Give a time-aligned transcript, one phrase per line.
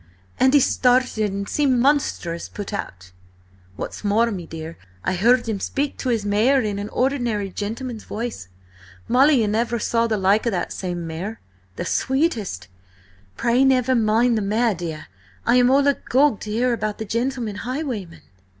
[0.39, 3.11] "—and he started and seemed monstrous put out.
[3.75, 8.03] What's more, me dear, I heard him speak to his mare in an ordinary, gentleman's
[8.05, 8.47] voice.
[9.07, 11.39] Molly, ye never saw the like of that same mare!
[11.75, 12.67] The sweetest—"
[13.37, 15.05] "Pray, never mind the mare, dear!
[15.45, 18.23] I am all agog to hear about the gentleman highwayman!"